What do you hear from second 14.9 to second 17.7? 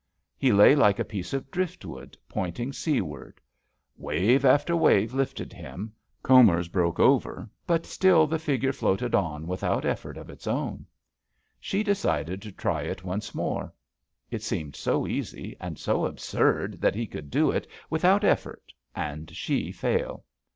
easy, and so absurd that he could do it